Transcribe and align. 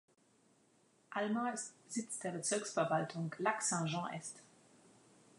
Alma 1.11 1.51
ist 1.51 1.75
Sitz 1.87 2.17
der 2.17 2.31
Bezirksverwaltung 2.31 3.35
Lac-Saint-Jean-Est. 3.37 4.41